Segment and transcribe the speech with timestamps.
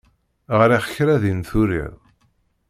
[0.59, 1.93] Ɣriɣ kra din turiḍ.